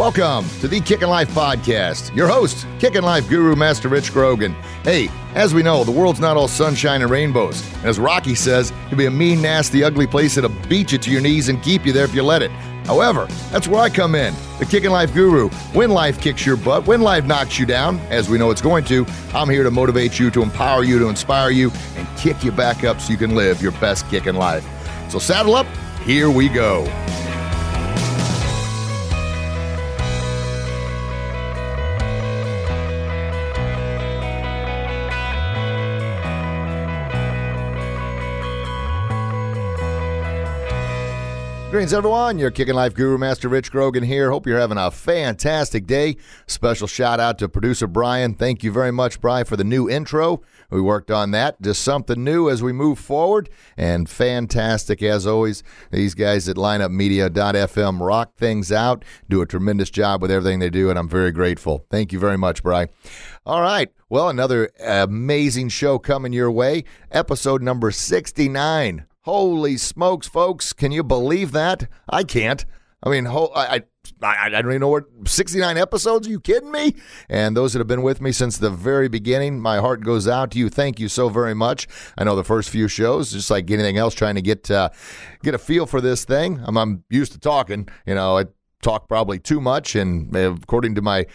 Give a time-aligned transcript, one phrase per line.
[0.00, 2.16] Welcome to the Kickin' Life Podcast.
[2.16, 4.54] Your host, Kickin' Life Guru Master Rich Grogan.
[4.82, 7.62] Hey, as we know, the world's not all sunshine and rainbows.
[7.74, 10.96] And As Rocky says, it can be a mean, nasty, ugly place that'll beat you
[10.96, 12.50] to your knees and keep you there if you let it.
[12.86, 15.50] However, that's where I come in, the Kickin' Life Guru.
[15.74, 18.84] When life kicks your butt, when life knocks you down, as we know it's going
[18.86, 19.04] to,
[19.34, 22.84] I'm here to motivate you, to empower you, to inspire you, and kick you back
[22.84, 24.66] up so you can live your best kickin' life.
[25.10, 25.66] So saddle up,
[26.06, 26.86] here we go.
[41.70, 42.36] Greetings, everyone.
[42.36, 44.32] Your Kicking Life Guru, Master Rich Grogan here.
[44.32, 46.16] Hope you're having a fantastic day.
[46.48, 48.34] Special shout out to producer Brian.
[48.34, 50.42] Thank you very much, Brian, for the new intro.
[50.70, 51.62] We worked on that.
[51.62, 53.50] Just something new as we move forward.
[53.76, 55.62] And fantastic, as always.
[55.92, 60.90] These guys at lineupmedia.fm rock things out, do a tremendous job with everything they do,
[60.90, 61.86] and I'm very grateful.
[61.88, 62.88] Thank you very much, Brian.
[63.46, 63.92] All right.
[64.08, 66.82] Well, another amazing show coming your way.
[67.12, 69.06] Episode number 69.
[69.24, 70.72] Holy smokes, folks!
[70.72, 71.88] Can you believe that?
[72.08, 72.64] I can't.
[73.02, 73.82] I mean, I,
[74.22, 76.26] I, I don't even know what 69 episodes.
[76.26, 76.94] Are you kidding me?
[77.28, 80.52] And those that have been with me since the very beginning, my heart goes out
[80.52, 80.70] to you.
[80.70, 81.86] Thank you so very much.
[82.16, 84.88] I know the first few shows, just like anything else, trying to get uh,
[85.42, 86.62] get a feel for this thing.
[86.64, 87.88] I'm, I'm used to talking.
[88.06, 88.46] You know, I
[88.80, 91.26] talk probably too much, and according to my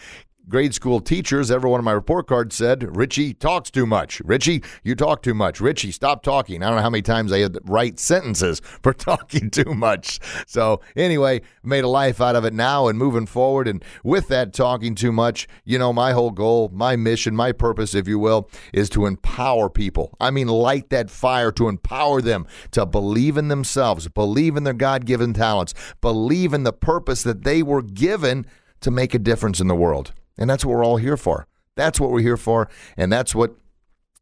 [0.47, 4.21] grade school teachers, every one of my report cards said, Richie talks too much.
[4.21, 5.59] Richie, you talk too much.
[5.59, 6.61] Richie, stop talking.
[6.61, 10.19] I don't know how many times I had to write sentences for talking too much.
[10.47, 13.67] So, anyway, made a life out of it now and moving forward.
[13.67, 17.95] And with that talking too much, you know, my whole goal, my mission, my purpose,
[17.95, 20.15] if you will, is to empower people.
[20.19, 24.73] I mean, light that fire to empower them to believe in themselves, believe in their
[24.73, 28.45] God given talents, believe in the purpose that they were given
[28.81, 30.14] to make a difference in the world.
[30.37, 31.47] And that's what we're all here for.
[31.75, 32.69] That's what we're here for.
[32.97, 33.55] And that's what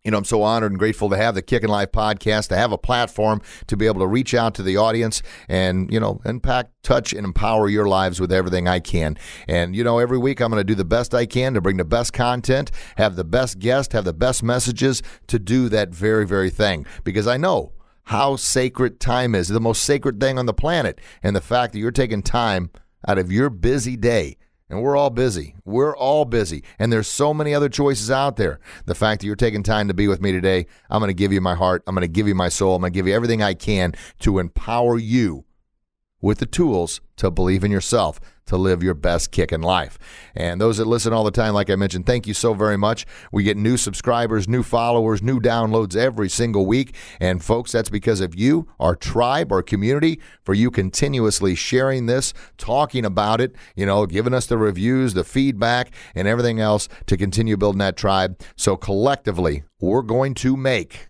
[0.03, 2.71] you know, I'm so honored and grateful to have the Kickin' Life podcast, to have
[2.71, 6.71] a platform to be able to reach out to the audience and, you know, impact,
[6.83, 9.17] touch, and empower your lives with everything I can.
[9.47, 11.77] And, you know, every week I'm going to do the best I can to bring
[11.77, 16.25] the best content, have the best guest, have the best messages to do that very,
[16.25, 16.85] very thing.
[17.05, 17.71] Because I know
[18.07, 20.99] how sacred time is, the most sacred thing on the planet.
[21.21, 22.71] And the fact that you're taking time
[23.07, 24.35] out of your busy day
[24.73, 25.55] and we're all busy.
[25.65, 26.63] We're all busy.
[26.79, 28.59] And there's so many other choices out there.
[28.85, 31.31] The fact that you're taking time to be with me today, I'm going to give
[31.31, 31.83] you my heart.
[31.85, 32.75] I'm going to give you my soul.
[32.75, 35.45] I'm going to give you everything I can to empower you
[36.23, 39.97] with the tools to believe in yourself to live your best kick in life.
[40.35, 43.05] And those that listen all the time, like I mentioned, thank you so very much.
[43.31, 46.95] We get new subscribers, new followers, new downloads every single week.
[47.19, 52.33] And folks, that's because of you, our tribe, our community, for you continuously sharing this,
[52.57, 57.17] talking about it, you know, giving us the reviews, the feedback, and everything else to
[57.17, 58.41] continue building that tribe.
[58.55, 61.09] So collectively, we're going to make,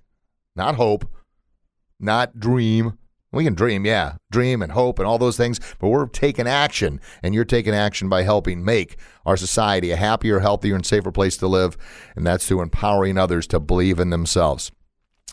[0.56, 1.08] not hope,
[2.00, 2.98] not dream,
[3.34, 7.02] we can dream, yeah, dream and hope and all those things, but we're taking action,
[7.22, 11.36] and you're taking action by helping make our society a happier, healthier, and safer place
[11.38, 11.76] to live,
[12.16, 14.72] and that's through empowering others to believe in themselves.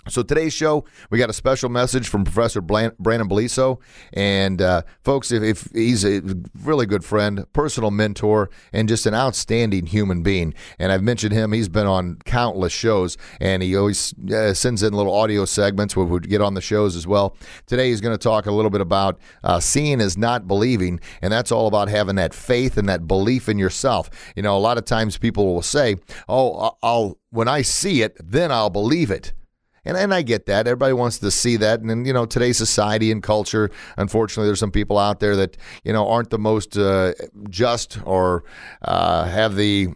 [0.09, 2.95] So today's show, we got a special message from Professor Brannon
[3.29, 3.81] Beliso,
[4.15, 6.23] and uh, folks, if, if, he's a
[6.63, 11.53] really good friend, personal mentor, and just an outstanding human being, and I've mentioned him.
[11.53, 16.07] He's been on countless shows, and he always uh, sends in little audio segments where
[16.07, 17.37] we get on the shows as well.
[17.67, 21.31] Today, he's going to talk a little bit about uh, seeing is not believing, and
[21.31, 24.09] that's all about having that faith and that belief in yourself.
[24.35, 25.97] You know, a lot of times people will say,
[26.27, 29.35] "Oh, I'll when I see it, then I'll believe it."
[29.85, 30.67] And, and I get that.
[30.67, 31.81] Everybody wants to see that.
[31.81, 35.93] And, you know, today's society and culture, unfortunately, there's some people out there that, you
[35.93, 37.13] know, aren't the most uh,
[37.49, 38.45] just or
[38.83, 39.89] uh, have the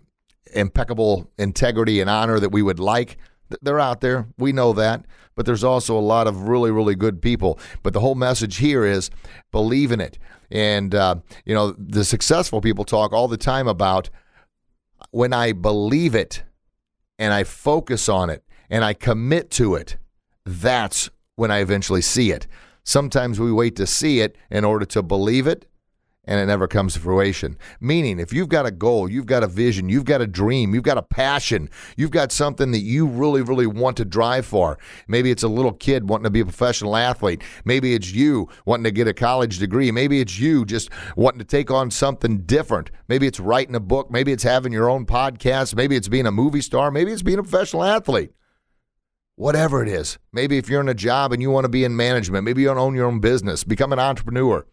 [0.55, 3.19] impeccable integrity and honor that we would like.
[3.62, 4.27] They're out there.
[4.39, 5.05] We know that.
[5.37, 7.59] But there's also a lot of really, really good people.
[7.83, 9.10] But the whole message here is
[9.51, 10.19] believe in it.
[10.51, 14.10] And, uh, you know, the successful people talk all the time about
[15.10, 16.45] when I believe it
[17.19, 19.97] and I focus on it and I commit to it,
[20.45, 22.47] that's when I eventually see it.
[22.84, 25.66] Sometimes we wait to see it in order to believe it,
[26.27, 27.59] and it never comes to fruition.
[27.81, 30.84] Meaning, if you've got a goal, you've got a vision, you've got a dream, you've
[30.84, 34.78] got a passion, you've got something that you really, really want to drive for.
[35.09, 37.43] Maybe it's a little kid wanting to be a professional athlete.
[37.65, 39.91] Maybe it's you wanting to get a college degree.
[39.91, 42.91] Maybe it's you just wanting to take on something different.
[43.09, 44.11] Maybe it's writing a book.
[44.11, 45.75] Maybe it's having your own podcast.
[45.75, 46.91] Maybe it's being a movie star.
[46.91, 48.33] Maybe it's being a professional athlete
[49.36, 50.19] whatever it is.
[50.33, 52.69] Maybe if you're in a job and you want to be in management, maybe you
[52.69, 54.65] want to own your own business, become an entrepreneur.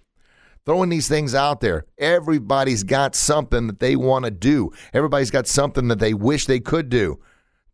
[0.65, 1.85] throwing these things out there.
[1.97, 6.59] Everybody's got something that they want to do, everybody's got something that they wish they
[6.59, 7.19] could do.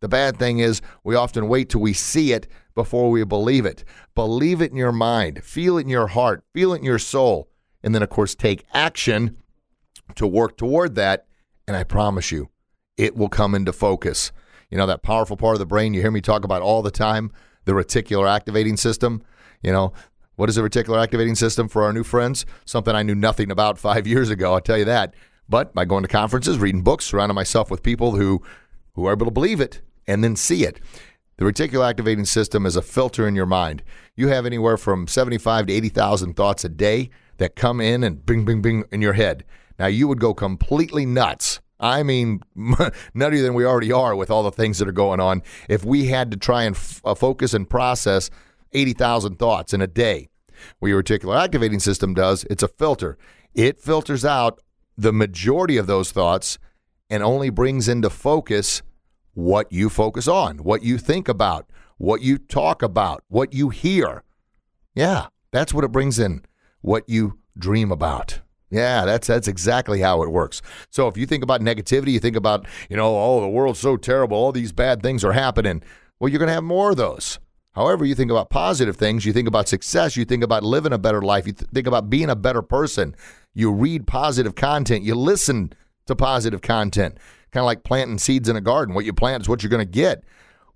[0.00, 2.46] The bad thing is, we often wait till we see it
[2.76, 3.82] before we believe it.
[4.14, 7.48] Believe it in your mind, feel it in your heart, feel it in your soul,
[7.82, 9.36] and then, of course, take action
[10.14, 11.26] to work toward that.
[11.66, 12.48] And I promise you,
[12.96, 14.30] it will come into focus.
[14.70, 16.90] You know, that powerful part of the brain you hear me talk about all the
[16.90, 17.32] time,
[17.64, 19.22] the reticular activating system.
[19.62, 19.92] You know,
[20.36, 22.46] what is a reticular activating system for our new friends?
[22.64, 25.14] Something I knew nothing about five years ago, I'll tell you that.
[25.48, 28.42] But by going to conferences, reading books, surrounding myself with people who,
[28.94, 30.80] who are able to believe it and then see it.
[31.38, 33.82] The reticular activating system is a filter in your mind.
[34.16, 38.44] You have anywhere from 75 to 80,000 thoughts a day that come in and bing,
[38.44, 39.44] bing, bing in your head.
[39.78, 41.60] Now, you would go completely nuts.
[41.80, 45.42] I mean, nuttier than we already are with all the things that are going on
[45.68, 48.30] if we had to try and f- uh, focus and process
[48.72, 50.28] 80,000 thoughts in a day.
[50.80, 53.16] What your reticular activating system does, it's a filter.
[53.54, 54.60] It filters out
[54.96, 56.58] the majority of those thoughts
[57.08, 58.82] and only brings into focus
[59.34, 64.24] what you focus on, what you think about, what you talk about, what you hear.
[64.94, 66.44] Yeah, that's what it brings in,
[66.80, 68.40] what you dream about.
[68.70, 70.60] Yeah, that's that's exactly how it works.
[70.90, 73.96] So if you think about negativity, you think about, you know, oh, the world's so
[73.96, 75.82] terrible, all these bad things are happening.
[76.20, 77.38] Well, you're going to have more of those.
[77.72, 80.98] However, you think about positive things, you think about success, you think about living a
[80.98, 83.14] better life, you th- think about being a better person.
[83.54, 85.72] You read positive content, you listen
[86.06, 87.18] to positive content
[87.52, 88.94] kind of like planting seeds in a garden.
[88.94, 90.22] What you plant is what you're going to get.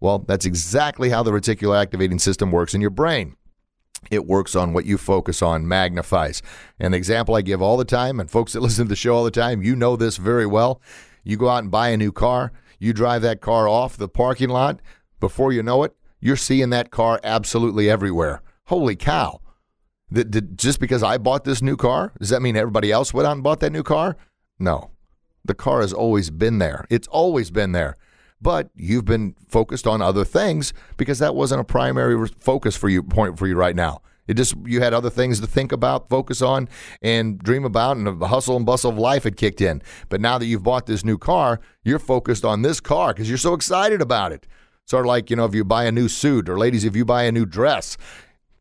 [0.00, 3.36] Well, that's exactly how the reticular activating system works in your brain.
[4.10, 6.42] It works on what you focus on, magnifies.
[6.78, 9.24] The example I give all the time, and folks that listen to the show all
[9.24, 10.80] the time, you know this very well.
[11.24, 14.48] You go out and buy a new car, you drive that car off the parking
[14.48, 14.80] lot.
[15.20, 18.42] Before you know it, you're seeing that car absolutely everywhere.
[18.66, 19.40] Holy cow.
[20.56, 23.42] just because I bought this new car, does that mean everybody else went out and
[23.42, 24.16] bought that new car?
[24.58, 24.90] No.
[25.44, 26.86] The car has always been there.
[26.90, 27.96] It's always been there.
[28.42, 33.02] But you've been focused on other things because that wasn't a primary focus for you
[33.02, 34.02] point for you right now.
[34.26, 36.68] It just you had other things to think about, focus on,
[37.00, 39.82] and dream about, and the hustle and bustle of life had kicked in.
[40.08, 43.38] But now that you've bought this new car, you're focused on this car because you're
[43.38, 44.46] so excited about it.
[44.86, 47.04] Sort of like you know, if you buy a new suit, or ladies, if you
[47.04, 47.96] buy a new dress,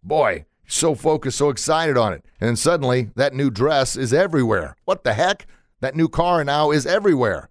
[0.03, 4.75] boy, so focused, so excited on it, and then suddenly that new dress is everywhere.
[4.85, 5.45] What the heck?
[5.79, 7.49] That new car now is everywhere.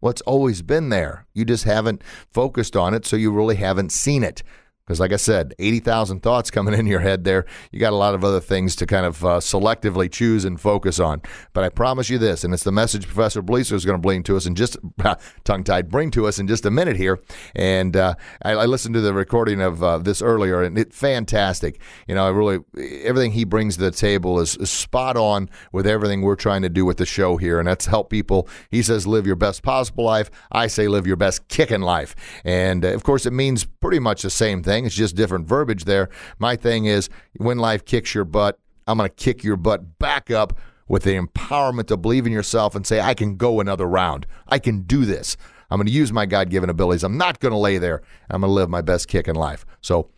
[0.00, 1.26] What's well, always been there.
[1.32, 2.02] You just haven't
[2.32, 4.42] focused on it, so you really haven't seen it.
[4.86, 7.44] Because, like I said, 80,000 thoughts coming in your head there.
[7.72, 11.00] You got a lot of other things to kind of uh, selectively choose and focus
[11.00, 11.22] on.
[11.52, 14.22] But I promise you this, and it's the message Professor Bleeser is going to bring
[14.22, 14.76] to us in just
[15.44, 17.20] tongue tied, bring to us in just a minute here.
[17.56, 21.80] And uh, I, I, listened to the recording of uh, this earlier, and it's fantastic.
[22.06, 22.60] You know, I really,
[23.02, 26.68] everything he brings to the table is, is spot on with everything we're trying to
[26.68, 27.58] do with the show here.
[27.58, 28.48] And that's help people.
[28.70, 30.30] He says, live your best possible life.
[30.52, 32.14] I say, live your best kicking life.
[32.44, 34.86] And uh, of course, it means pretty much the same thing thing.
[34.86, 36.08] It's just different verbiage there.
[36.38, 40.30] My thing is when life kicks your butt, I'm going to kick your butt back
[40.30, 40.58] up
[40.88, 44.26] with the empowerment to believe in yourself and say, I can go another round.
[44.46, 45.36] I can do this.
[45.68, 47.02] I'm going to use my God given abilities.
[47.02, 48.02] I'm not going to lay there.
[48.30, 49.66] I'm going to live my best kick in life.
[49.80, 50.10] So,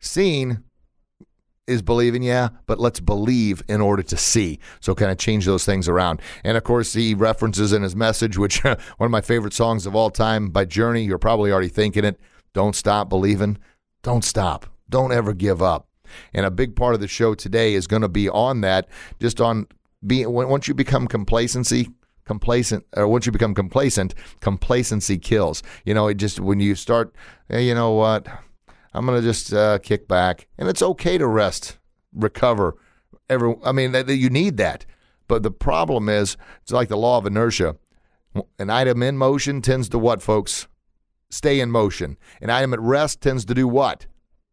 [0.00, 0.62] seeing
[1.66, 4.58] is believing, yeah, but let's believe in order to see.
[4.80, 6.20] So, kind of change those things around.
[6.44, 9.96] And of course, he references in his message, which one of my favorite songs of
[9.96, 11.04] all time by Journey.
[11.04, 12.20] You're probably already thinking it.
[12.52, 13.58] Don't stop believing.
[14.02, 14.66] Don't stop.
[14.88, 15.88] Don't ever give up.
[16.34, 18.88] And a big part of the show today is going to be on that,
[19.20, 19.66] just on
[20.06, 21.90] being once you become complacency,
[22.24, 25.62] complacent, or once you become complacent, complacency kills.
[25.84, 27.14] You know, it just when you start,
[27.48, 28.26] hey, you know what,
[28.92, 31.78] I'm going to just uh, kick back, and it's okay to rest,
[32.12, 32.76] recover.
[33.28, 34.86] Every, I mean, you need that.
[35.28, 37.76] But the problem is, it's like the law of inertia.
[38.58, 40.66] An item in motion tends to what, folks?
[41.30, 42.18] Stay in motion.
[42.40, 44.06] An item at rest tends to do what?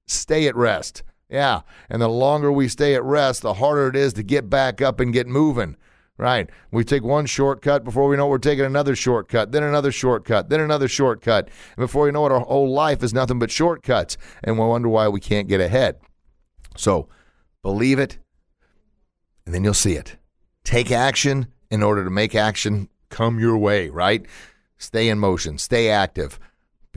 [0.08, 1.04] Stay at rest.
[1.30, 1.62] Yeah.
[1.90, 5.00] And the longer we stay at rest, the harder it is to get back up
[5.00, 5.76] and get moving.
[6.18, 6.50] Right.
[6.72, 10.50] We take one shortcut before we know it, we're taking another shortcut, then another shortcut,
[10.50, 11.50] then another shortcut.
[11.76, 14.18] And before we know it, our whole life is nothing but shortcuts.
[14.44, 15.98] And we wonder why we can't get ahead.
[16.76, 17.08] So
[17.62, 18.18] believe it,
[19.46, 20.18] and then you'll see it.
[20.64, 24.26] Take action in order to make action come your way, right?
[24.78, 26.40] Stay in motion, stay active.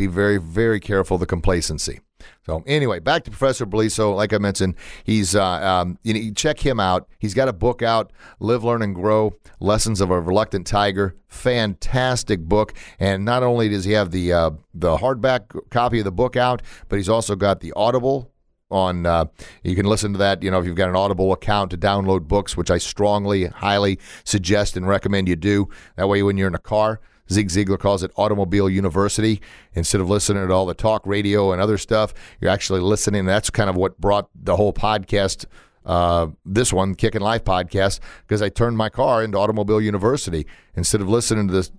[0.01, 2.01] Be very, very careful of the complacency.
[2.47, 4.17] So anyway, back to Professor Beliso.
[4.17, 7.07] Like I mentioned, he's uh, um, you know, check him out.
[7.19, 12.41] He's got a book out, "Live, Learn, and Grow: Lessons of a Reluctant Tiger." Fantastic
[12.41, 12.73] book.
[12.99, 16.63] And not only does he have the uh, the hardback copy of the book out,
[16.89, 18.33] but he's also got the Audible
[18.71, 19.05] on.
[19.05, 19.27] Uh,
[19.63, 20.43] you can listen to that.
[20.43, 23.99] You know, if you've got an Audible account to download books, which I strongly, highly
[24.25, 25.69] suggest and recommend you do.
[25.97, 27.01] That way, when you're in a car,
[27.31, 29.41] Zig Ziglar calls it Automobile University.
[29.75, 33.25] Instead of listening to all the talk radio and other stuff, you're actually listening.
[33.25, 35.47] That's kind of what brought the whole podcast
[35.85, 41.01] uh, this one, Kicking Life podcast, because I turned my car into Automobile University instead
[41.01, 41.71] of listening to this.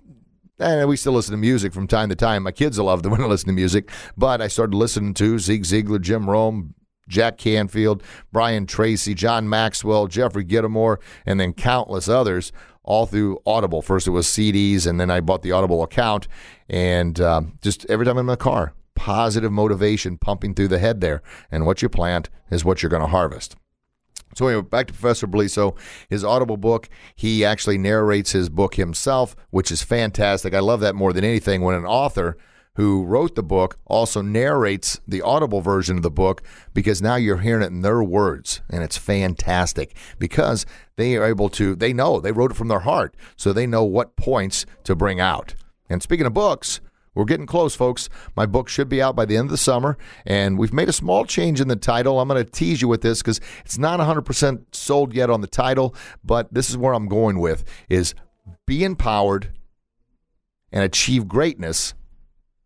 [0.59, 2.43] And we still listen to music from time to time.
[2.43, 6.01] My kids love when I listen to music, but I started listening to Zig Ziglar,
[6.01, 6.73] Jim Rohn,
[7.07, 12.51] Jack Canfield, Brian Tracy, John Maxwell, Jeffrey Gitomer, and then countless others,
[12.83, 13.81] all through Audible.
[13.81, 16.27] First it was CDs, and then I bought the Audible account,
[16.69, 21.01] and uh, just every time I'm in the car, positive motivation pumping through the head
[21.01, 21.21] there.
[21.51, 23.55] And what you plant is what you're going to harvest.
[24.35, 25.75] So anyway, back to Professor Beliso,
[26.09, 26.87] his Audible book.
[27.15, 30.53] He actually narrates his book himself, which is fantastic.
[30.53, 32.37] I love that more than anything when an author
[32.81, 36.41] who wrote the book also narrates the audible version of the book
[36.73, 41.47] because now you're hearing it in their words and it's fantastic because they are able
[41.47, 44.95] to they know they wrote it from their heart so they know what points to
[44.95, 45.53] bring out
[45.91, 46.81] and speaking of books
[47.13, 48.07] we're getting close, folks.
[48.37, 50.93] My book should be out by the end of the summer, and we've made a
[50.93, 52.21] small change in the title.
[52.21, 55.47] I'm going to tease you with this because it's not 100% sold yet on the
[55.47, 58.15] title, but this is where I'm going with is
[58.65, 59.51] be empowered
[60.71, 61.95] and achieve greatness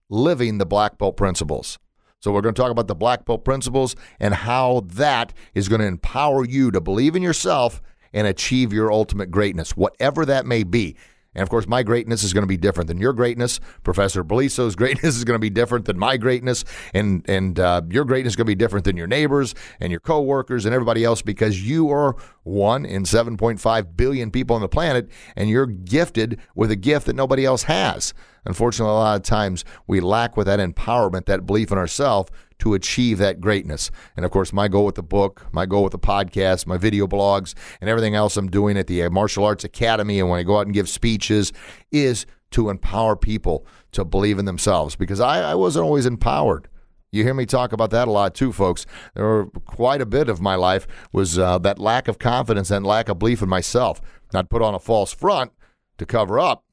[0.09, 1.79] living the black belt principles.
[2.21, 5.81] So we're going to talk about the black belt principles and how that is going
[5.81, 7.81] to empower you to believe in yourself
[8.13, 10.95] and achieve your ultimate greatness, whatever that may be.
[11.35, 13.59] And of course, my greatness is going to be different than your greatness.
[13.83, 16.63] Professor Beliso's greatness is going to be different than my greatness,
[16.93, 19.99] and and uh, your greatness is going to be different than your neighbors and your
[19.99, 25.09] coworkers and everybody else because you are one in 7.5 billion people on the planet,
[25.35, 28.13] and you're gifted with a gift that nobody else has.
[28.45, 32.73] Unfortunately, a lot of times we lack with that empowerment, that belief in ourselves to
[32.73, 33.91] achieve that greatness.
[34.15, 37.07] And of course, my goal with the book, my goal with the podcast, my video
[37.07, 40.57] blogs, and everything else I'm doing at the Martial Arts Academy and when I go
[40.57, 41.51] out and give speeches
[41.91, 46.69] is to empower people to believe in themselves because I, I wasn't always empowered.
[47.11, 48.85] You hear me talk about that a lot too, folks.
[49.13, 52.85] There were quite a bit of my life was uh, that lack of confidence and
[52.85, 54.01] lack of belief in myself.
[54.33, 55.51] Not put on a false front
[55.97, 56.65] to cover up,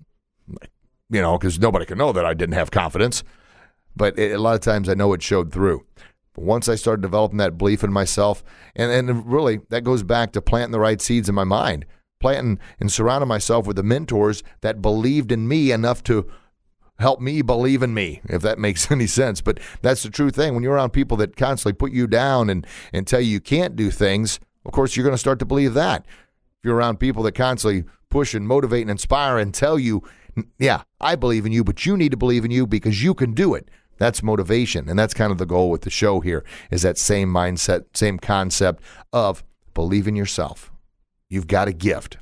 [1.10, 3.22] you know, because nobody can know that I didn't have confidence.
[3.96, 5.84] But it, a lot of times I know it showed through.
[6.34, 8.42] But once I started developing that belief in myself,
[8.74, 11.84] and, and really that goes back to planting the right seeds in my mind,
[12.20, 16.30] planting and surrounding myself with the mentors that believed in me enough to
[16.98, 19.40] help me believe in me, if that makes any sense.
[19.40, 20.54] But that's the true thing.
[20.54, 23.76] When you're around people that constantly put you down and, and tell you you can't
[23.76, 26.06] do things, of course, you're going to start to believe that.
[26.06, 30.02] If you're around people that constantly push and motivate and inspire and tell you,
[30.58, 33.34] yeah, I believe in you, but you need to believe in you because you can
[33.34, 33.68] do it.
[34.02, 34.88] That's motivation.
[34.88, 38.18] And that's kind of the goal with the show here is that same mindset, same
[38.18, 38.82] concept
[39.12, 39.44] of
[39.74, 40.72] believe in yourself.
[41.30, 42.18] You've got a gift.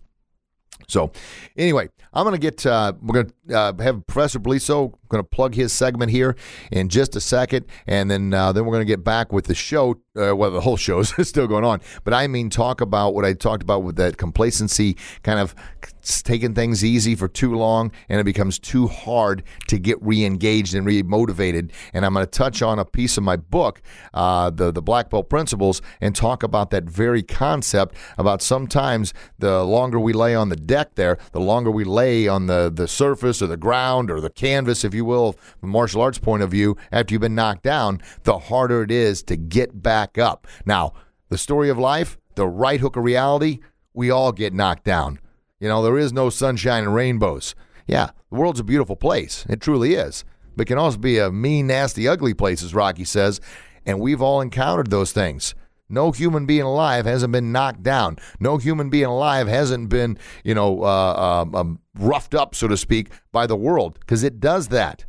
[0.89, 1.11] So,
[1.57, 5.29] anyway, I'm going to get, uh, we're going to uh, have Professor Beliso going to
[5.29, 6.37] plug his segment here
[6.71, 9.55] in just a second, and then uh, then we're going to get back with the
[9.55, 10.01] show.
[10.17, 13.25] Uh, well, the whole show is still going on, but I mean, talk about what
[13.25, 15.55] I talked about with that complacency, kind of
[16.03, 20.87] taking things easy for too long, and it becomes too hard to get re-engaged and
[20.87, 21.73] re-motivated.
[21.93, 23.83] And I'm going to touch on a piece of my book,
[24.15, 29.65] uh, the the Black Belt Principles, and talk about that very concept about sometimes the
[29.65, 33.43] longer we lay on the deck there, the longer we lay on the the surface
[33.43, 36.77] or the ground or the canvas, if you will, from martial arts point of view,
[36.93, 40.47] after you've been knocked down, the harder it is to get back up.
[40.65, 40.93] Now,
[41.29, 43.61] the story of life, the right hook of reality,
[43.95, 45.19] we all get knocked down.
[45.59, 47.55] You know, there is no sunshine and rainbows.
[47.87, 49.45] Yeah, the world's a beautiful place.
[49.49, 50.25] It truly is.
[50.57, 53.41] But it can also be a mean, nasty, ugly place, as Rocky says.
[53.87, 55.55] And we've all encountered those things.
[55.91, 58.17] No human being alive hasn't been knocked down.
[58.39, 62.77] No human being alive hasn't been, you know, uh, um, um, roughed up, so to
[62.77, 65.05] speak, by the world, because it does that.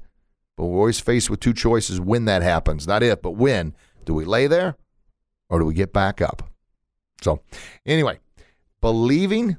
[0.58, 2.88] But we're always faced with two choices when that happens.
[2.88, 3.76] Not if, but when.
[4.06, 4.76] Do we lay there
[5.50, 6.50] or do we get back up?
[7.22, 7.42] So,
[7.86, 8.20] anyway,
[8.82, 9.58] believing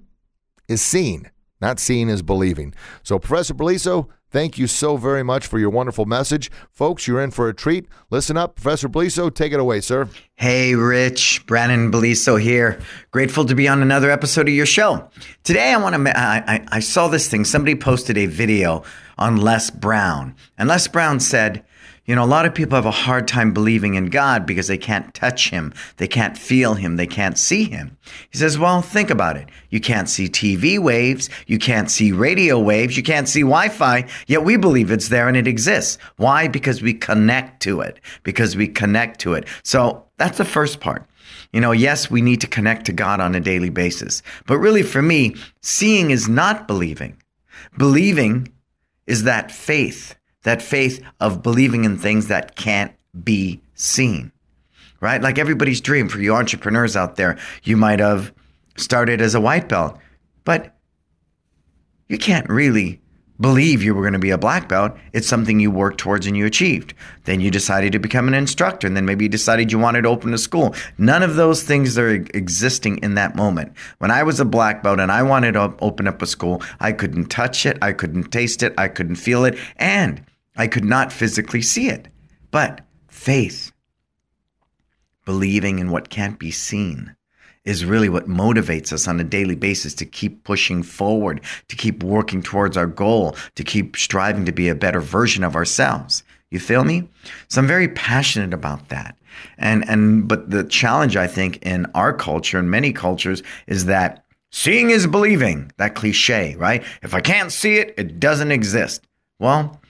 [0.68, 2.74] is seen, not seen is believing.
[3.04, 6.50] So, Professor Beliso, Thank you so very much for your wonderful message.
[6.70, 7.86] Folks, you're in for a treat.
[8.08, 8.56] Listen up.
[8.56, 10.08] Professor Beliso, take it away, sir.
[10.36, 11.44] Hey, Rich.
[11.46, 12.80] Brannon Beliso here.
[13.10, 15.10] Grateful to be on another episode of your show.
[15.44, 17.44] Today, I want to, I, I saw this thing.
[17.44, 18.84] Somebody posted a video
[19.18, 20.34] on Les Brown.
[20.56, 21.62] And Les Brown said,
[22.04, 24.76] You know, a lot of people have a hard time believing in God because they
[24.76, 27.96] can't touch him, they can't feel him, they can't see him.
[28.30, 29.48] He says, Well, think about it.
[29.70, 34.08] You can't see TV waves, you can't see radio waves, you can't see Wi Fi,
[34.26, 35.96] yet we believe it's there and it exists.
[36.16, 36.48] Why?
[36.48, 39.46] Because we connect to it, because we connect to it.
[39.62, 41.06] So that's the first part.
[41.52, 44.22] You know, yes, we need to connect to God on a daily basis.
[44.46, 47.16] But really, for me, seeing is not believing.
[47.78, 48.52] Believing
[49.06, 52.92] is that faith that faith of believing in things that can't
[53.24, 54.32] be seen,
[55.00, 55.22] right?
[55.22, 58.32] Like everybody's dream for you entrepreneurs out there, you might have
[58.76, 59.98] started as a white belt,
[60.44, 60.74] but
[62.08, 63.00] you can't really
[63.40, 64.92] believe you were going to be a black belt.
[65.12, 66.94] It's something you worked towards and you achieved.
[67.24, 70.08] Then you decided to become an instructor, and then maybe you decided you wanted to
[70.08, 70.74] open a school.
[70.96, 73.72] None of those things are existing in that moment.
[73.98, 76.92] When I was a black belt and I wanted to open up a school, I
[76.92, 80.24] couldn't touch it, I couldn't taste it, I couldn't feel it, and
[80.56, 82.08] I could not physically see it,
[82.50, 83.72] but faith,
[85.24, 87.14] believing in what can't be seen,
[87.64, 92.02] is really what motivates us on a daily basis to keep pushing forward, to keep
[92.02, 96.24] working towards our goal, to keep striving to be a better version of ourselves.
[96.50, 97.08] You feel me?
[97.48, 99.16] So I'm very passionate about that.
[99.56, 104.24] And and but the challenge I think in our culture and many cultures is that
[104.50, 106.84] seeing is believing, that cliche, right?
[107.02, 109.06] If I can't see it, it doesn't exist.
[109.38, 109.80] Well,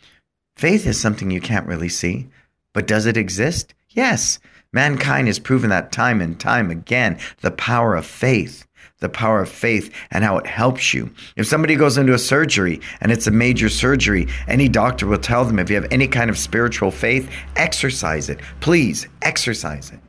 [0.57, 2.29] Faith is something you can't really see,
[2.73, 3.75] but does it exist?
[3.91, 4.39] Yes.
[4.73, 8.67] Mankind has proven that time and time again the power of faith,
[9.01, 11.11] the power of faith and how it helps you.
[11.37, 15.45] If somebody goes into a surgery and it's a major surgery, any doctor will tell
[15.45, 18.41] them if you have any kind of spiritual faith, exercise it.
[18.61, 20.01] Please exercise it.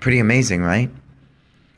[0.00, 0.90] Pretty amazing, right?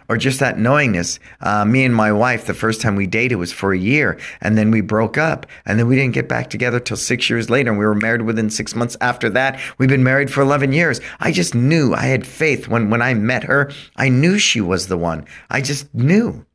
[0.08, 1.18] Or just that knowingness.
[1.40, 4.56] Uh, me and my wife, the first time we dated was for a year, and
[4.56, 7.70] then we broke up, and then we didn't get back together till six years later,
[7.70, 9.60] and we were married within six months after that.
[9.78, 11.00] We've been married for 11 years.
[11.20, 13.70] I just knew, I had faith when, when I met her.
[13.96, 15.26] I knew she was the one.
[15.50, 16.46] I just knew.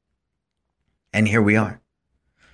[1.13, 1.79] And here we are.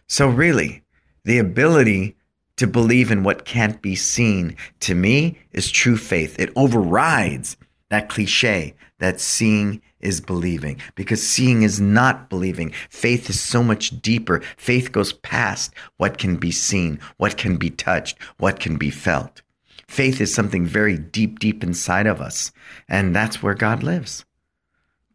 [0.07, 0.83] So, really,
[1.23, 2.17] the ability
[2.57, 6.37] to believe in what can't be seen to me is true faith.
[6.39, 7.55] It overrides
[7.89, 12.71] that cliche that seeing is believing because seeing is not believing.
[12.89, 14.41] Faith is so much deeper.
[14.57, 19.41] Faith goes past what can be seen, what can be touched, what can be felt.
[19.87, 22.51] Faith is something very deep, deep inside of us.
[22.87, 24.23] And that's where God lives.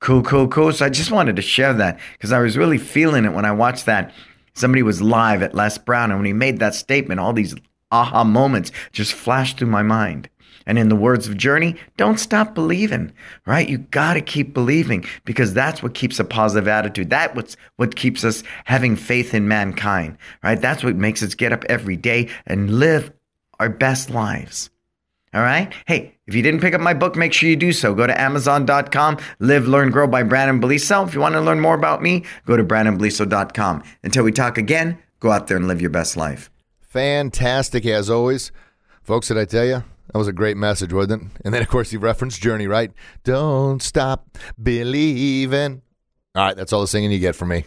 [0.01, 0.73] Cool, cool, cool.
[0.73, 3.53] So I just wanted to share that because I was really feeling it when I
[3.53, 4.13] watched that.
[4.53, 7.55] Somebody was live at Les Brown, and when he made that statement, all these
[7.91, 10.29] aha moments just flashed through my mind.
[10.67, 13.13] And in the words of Journey, don't stop believing,
[13.47, 13.69] right?
[13.69, 17.11] You got to keep believing because that's what keeps a positive attitude.
[17.11, 20.61] That's what keeps us having faith in mankind, right?
[20.61, 23.13] That's what makes us get up every day and live
[23.61, 24.71] our best lives.
[25.35, 25.75] All right.
[25.87, 27.93] Hey, if you didn't pick up my book, make sure you do so.
[27.93, 31.07] Go to Amazon.com, Live, Learn, Grow by Brannon Beliso.
[31.07, 33.83] If you want to learn more about me, go to BrannonBeliso.com.
[34.05, 36.51] Until we talk again, go out there and live your best life.
[36.81, 38.53] Fantastic as always.
[39.03, 39.83] Folks, did I tell you?
[40.13, 41.29] That was a great message, wasn't it?
[41.45, 42.93] And then, of course, he referenced Journey, right?
[43.25, 45.83] Don't stop believing.
[46.35, 47.65] All right, that's all the singing you get from me.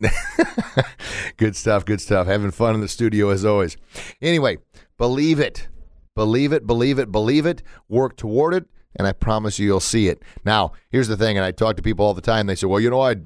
[1.36, 2.26] good stuff, good stuff.
[2.26, 3.76] Having fun in the studio as always.
[4.20, 4.58] Anyway,
[4.98, 5.68] believe it.
[6.14, 7.62] Believe it, believe it, believe it.
[7.88, 10.22] Work toward it, and I promise you, you'll see it.
[10.44, 12.46] Now, here's the thing, and I talk to people all the time.
[12.46, 13.16] They say, well, you know, I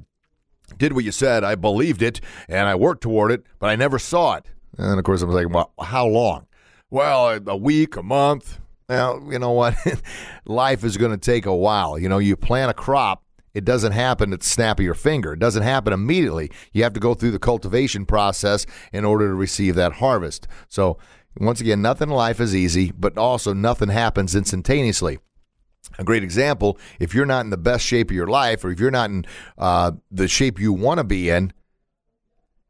[0.78, 1.42] did what you said.
[1.42, 4.46] I believed it, and I worked toward it, but I never saw it.
[4.78, 6.46] And of course, I was like, well, how long?
[6.90, 8.60] Well, a week, a month.
[8.88, 9.74] Well, you know what?
[10.46, 11.98] Life is going to take a while.
[11.98, 13.24] You know, you plant a crop,
[13.56, 15.32] it doesn't happen at the snap of your finger.
[15.32, 16.50] It doesn't happen immediately.
[16.74, 20.46] You have to go through the cultivation process in order to receive that harvest.
[20.68, 20.98] So,
[21.38, 25.20] once again, nothing in life is easy, but also nothing happens instantaneously.
[25.98, 28.78] A great example if you're not in the best shape of your life, or if
[28.78, 29.24] you're not in
[29.56, 31.54] uh, the shape you want to be in,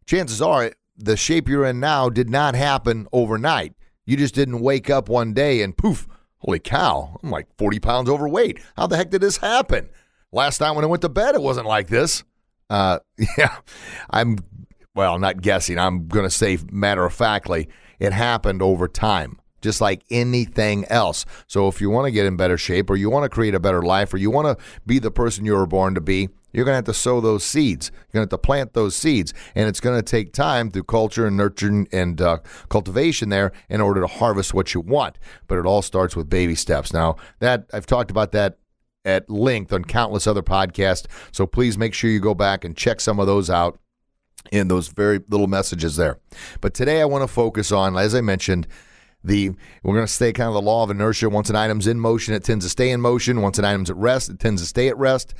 [0.07, 3.75] chances are the shape you're in now did not happen overnight.
[4.07, 6.07] You just didn't wake up one day and poof,
[6.38, 8.61] holy cow, I'm like 40 pounds overweight.
[8.77, 9.88] How the heck did this happen?
[10.33, 12.25] Last night when I went to bed, it wasn't like this.
[12.71, 13.01] Uh,
[13.38, 13.57] yeah,
[14.11, 14.38] I'm,
[14.95, 15.79] well, not guessing.
[15.79, 21.27] I'm going to say matter of factly, it happened over time just like anything else.
[21.49, 23.61] So if you want to get in better shape or you want to create a
[23.61, 26.64] better life or you want to be the person you were born to be, you're
[26.64, 27.90] going to have to sow those seeds.
[27.92, 29.35] You're going to have to plant those seeds.
[29.55, 32.38] And it's going to take time through culture and nurturing and uh,
[32.71, 35.19] cultivation there in order to harvest what you want.
[35.49, 36.95] But it all starts with baby steps.
[36.95, 38.57] Now, that I've talked about that
[39.05, 41.07] at length on countless other podcasts.
[41.31, 43.79] So please make sure you go back and check some of those out
[44.51, 46.19] in those very little messages there.
[46.62, 48.66] But today I want to focus on, as I mentioned,
[49.25, 49.51] The
[49.83, 51.29] we're going to stay kind of the law of inertia.
[51.29, 53.42] Once an item's in motion, it tends to stay in motion.
[53.42, 55.35] Once an item's at rest, it tends to stay at rest.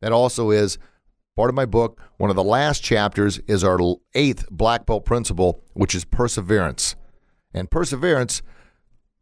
[0.00, 0.78] That also is
[1.36, 2.00] part of my book.
[2.16, 3.78] One of the last chapters is our
[4.14, 6.96] eighth black belt principle, which is perseverance.
[7.52, 8.42] And perseverance,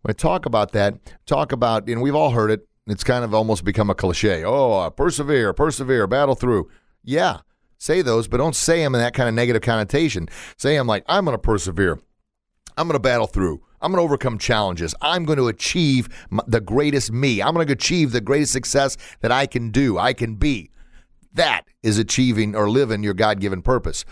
[0.02, 0.94] when I talk about that,
[1.26, 2.66] talk about, and we've all heard it.
[2.86, 4.44] It's kind of almost become a cliche.
[4.44, 6.70] Oh, uh, persevere, persevere, battle through.
[7.04, 7.40] Yeah,
[7.76, 10.28] say those, but don't say them in that kind of negative connotation.
[10.56, 12.00] Say them like, I'm going to persevere.
[12.78, 13.60] I'm going to battle through.
[13.80, 14.94] I'm going to overcome challenges.
[15.00, 16.08] I'm going to achieve
[16.46, 17.42] the greatest me.
[17.42, 20.70] I'm going to achieve the greatest success that I can do, I can be.
[21.32, 24.04] That is achieving or living your God given purpose.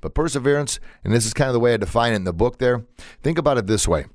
[0.00, 2.58] But perseverance, and this is kind of the way I define it in the book
[2.58, 2.84] there,
[3.22, 4.06] think about it this way.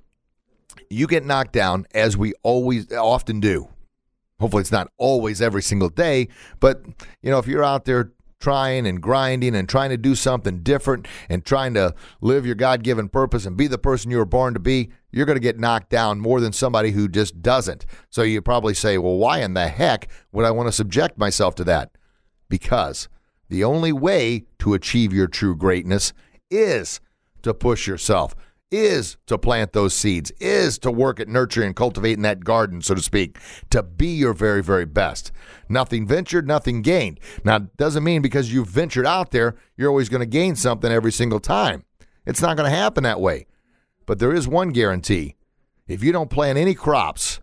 [0.89, 3.69] You get knocked down, as we always often do.
[4.39, 6.83] Hopefully, it's not always every single day, but
[7.21, 11.07] you know, if you're out there trying and grinding and trying to do something different
[11.27, 14.53] and trying to live your God given purpose and be the person you were born
[14.53, 17.85] to be, you're going to get knocked down more than somebody who just doesn't.
[18.09, 21.55] So you probably say, well, why in the heck would I want to subject myself
[21.55, 21.91] to that?
[22.47, 23.09] Because
[23.49, 26.13] the only way to achieve your true greatness
[26.49, 26.99] is
[27.41, 28.35] to push yourself
[28.71, 32.95] is to plant those seeds, is to work at nurturing and cultivating that garden, so
[32.95, 33.37] to speak,
[33.69, 35.31] to be your very, very best.
[35.67, 37.19] Nothing ventured, nothing gained.
[37.43, 41.11] Now, doesn't mean because you've ventured out there, you're always going to gain something every
[41.11, 41.83] single time.
[42.25, 43.47] It's not going to happen that way.
[44.05, 45.35] But there is one guarantee
[45.87, 47.39] if you don't plant any crops,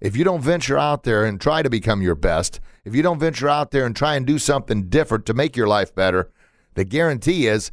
[0.00, 3.18] if you don't venture out there and try to become your best, if you don't
[3.18, 6.30] venture out there and try and do something different to make your life better,
[6.74, 7.70] the guarantee is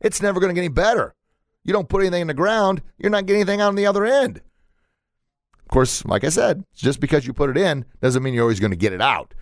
[0.00, 1.15] it's never going to get any better
[1.66, 4.06] you don't put anything in the ground, you're not getting anything out on the other
[4.06, 4.40] end.
[5.60, 8.60] Of course, like I said, just because you put it in doesn't mean you're always
[8.60, 9.34] going to get it out.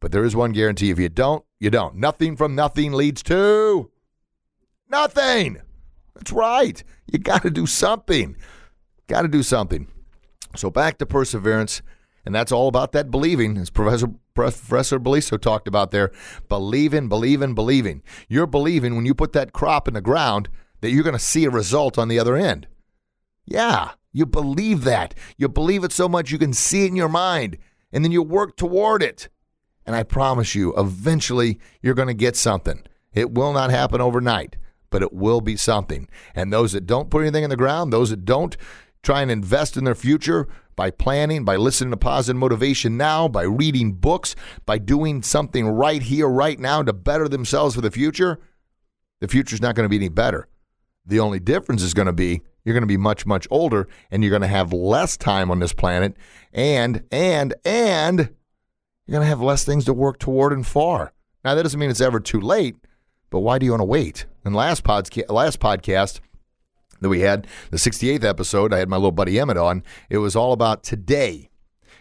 [0.00, 1.94] But there is one guarantee if you don't, you don't.
[1.94, 3.90] Nothing from nothing leads to
[4.90, 5.62] nothing.
[6.16, 6.82] That's right.
[7.10, 8.36] You got to do something.
[9.06, 9.86] Got to do something.
[10.56, 11.82] So back to perseverance,
[12.26, 16.10] and that's all about that believing, as Professor Professor Beliso talked about there.
[16.48, 18.02] Believing, believing, believing.
[18.28, 20.48] You're believing when you put that crop in the ground
[20.84, 22.66] that you're going to see a result on the other end.
[23.46, 25.14] Yeah, you believe that.
[25.36, 27.58] You believe it so much you can see it in your mind,
[27.90, 29.28] and then you work toward it.
[29.86, 32.82] And I promise you, eventually you're going to get something.
[33.12, 34.56] It will not happen overnight,
[34.90, 36.08] but it will be something.
[36.34, 38.56] And those that don't put anything in the ground, those that don't
[39.02, 43.42] try and invest in their future by planning, by listening to positive motivation now, by
[43.42, 44.34] reading books,
[44.66, 48.40] by doing something right here, right now to better themselves for the future,
[49.20, 50.48] the future's not going to be any better.
[51.06, 54.22] The only difference is going to be you're going to be much much older and
[54.22, 56.16] you're going to have less time on this planet
[56.52, 58.18] and and and
[59.06, 61.12] you're going to have less things to work toward and for.
[61.44, 62.76] Now that doesn't mean it's ever too late,
[63.30, 64.26] but why do you want to wait?
[64.44, 66.20] And last podcast last podcast
[67.00, 69.82] that we had, the 68th episode, I had my little buddy Emmett on.
[70.08, 71.50] It was all about today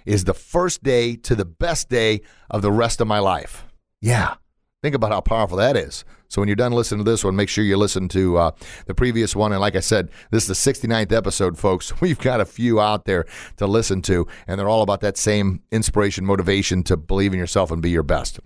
[0.05, 3.65] is the first day to the best day of the rest of my life.
[4.01, 4.35] Yeah.
[4.81, 6.03] Think about how powerful that is.
[6.33, 8.51] So when you're done listening to this one, make sure you listen to uh,
[8.87, 9.51] the previous one.
[9.51, 11.93] And like I said, this is the 69th episode, folks.
[12.01, 13.25] We've got a few out there
[13.57, 17.69] to listen to, and they're all about that same inspiration, motivation to believe in yourself
[17.69, 18.39] and be your best.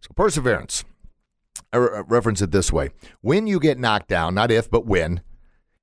[0.00, 0.82] So perseverance.
[1.72, 5.20] I re- reference it this way: when you get knocked down, not if, but when,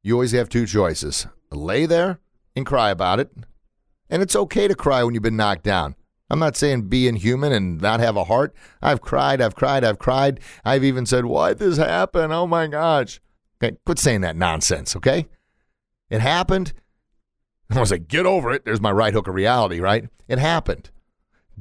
[0.03, 2.19] you always have two choices: lay there
[2.53, 3.31] and cry about it,
[4.09, 5.95] and it's okay to cry when you've been knocked down.
[6.29, 8.53] I'm not saying be inhuman and not have a heart.
[8.81, 10.39] I've cried, I've cried, I've cried.
[10.63, 12.31] I've even said, Why'd this happen?
[12.31, 13.19] Oh my gosh.
[13.61, 15.27] Okay, quit saying that nonsense, okay?
[16.09, 16.73] It happened.
[17.71, 18.65] I was like, get over it.
[18.65, 20.07] There's my right hook of reality, right?
[20.27, 20.89] It happened.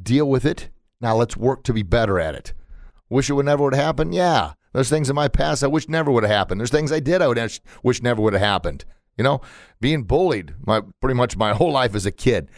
[0.00, 0.70] Deal with it.
[1.00, 2.52] Now let's work to be better at it.
[3.10, 4.14] Wish it would never would have happened?
[4.14, 4.52] Yeah.
[4.72, 6.60] There's things in my past I wish never would have happened.
[6.60, 8.84] There's things I did I would wish never would have happened.
[9.16, 9.40] You know,
[9.80, 12.50] being bullied my pretty much my whole life as a kid.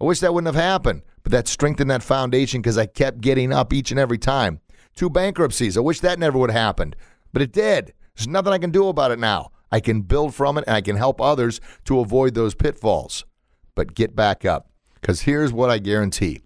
[0.00, 3.52] I wish that wouldn't have happened, but that strengthened that foundation because I kept getting
[3.52, 4.60] up each and every time.
[4.94, 5.76] Two bankruptcies.
[5.76, 6.96] I wish that never would have happened,
[7.32, 7.94] but it did.
[8.16, 9.50] There's nothing I can do about it now.
[9.70, 13.24] I can build from it and I can help others to avoid those pitfalls.
[13.74, 16.42] But get back up because here's what I guarantee.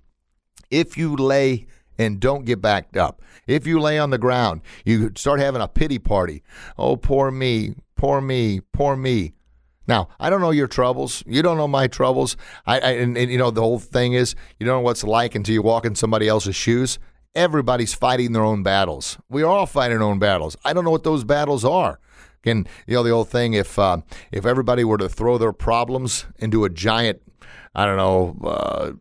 [0.70, 1.66] If you lay
[1.98, 5.68] and don't get backed up, if you lay on the ground, you start having a
[5.68, 6.42] pity party.
[6.78, 9.34] Oh, poor me, poor me, poor me.
[9.86, 11.22] Now, I don't know your troubles.
[11.26, 12.36] You don't know my troubles.
[12.66, 15.34] I, I and, and, you know the whole thing is you don't know what's like
[15.34, 16.98] until you walk in somebody else's shoes.
[17.34, 19.18] Everybody's fighting their own battles.
[19.28, 20.56] We are all fighting our own battles.
[20.64, 22.00] I don't know what those battles are.
[22.44, 23.98] And you know the old thing: if uh,
[24.32, 27.20] if everybody were to throw their problems into a giant,
[27.74, 28.92] I don't know, uh,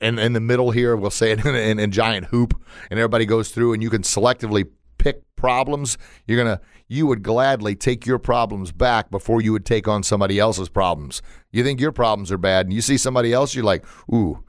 [0.00, 3.26] in in the middle here, we'll say it in, in, in giant hoop, and everybody
[3.26, 4.68] goes through, and you can selectively
[5.04, 9.86] pick problems, you're to you would gladly take your problems back before you would take
[9.86, 11.20] on somebody else's problems.
[11.52, 14.42] You think your problems are bad and you see somebody else you're like, "Ooh,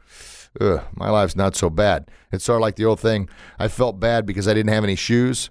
[0.62, 3.28] ugh, my life's not so bad." It's sort of like the old thing,
[3.60, 5.50] I felt bad because I didn't have any shoes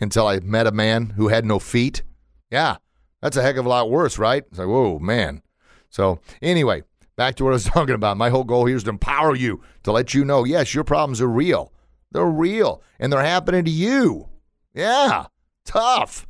[0.00, 2.02] until I met a man who had no feet.
[2.50, 2.76] Yeah,
[3.20, 4.44] that's a heck of a lot worse, right?
[4.48, 5.42] It's like, whoa, man.
[5.90, 6.82] So, anyway,
[7.16, 8.16] back to what I was talking about.
[8.16, 11.20] My whole goal here is to empower you, to let you know, yes, your problems
[11.20, 11.72] are real.
[12.12, 14.28] They're real, and they're happening to you.
[14.74, 15.26] Yeah,
[15.64, 16.26] tough.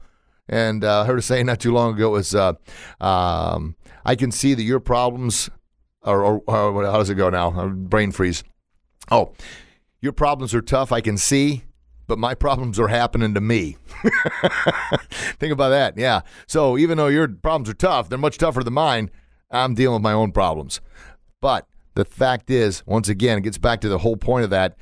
[0.48, 2.54] And uh, I heard a saying not too long ago was, uh,
[3.00, 5.50] um, I can see that your problems,
[6.02, 7.68] or, or, or how does it go now?
[7.68, 8.42] Brain freeze.
[9.10, 9.34] Oh,
[10.00, 11.64] your problems are tough, I can see,
[12.06, 13.76] but my problems are happening to me.
[15.10, 15.98] Think about that.
[15.98, 16.22] Yeah.
[16.46, 19.10] So even though your problems are tough, they're much tougher than mine.
[19.50, 20.80] I'm dealing with my own problems.
[21.40, 24.76] But the fact is, once again, it gets back to the whole point of that.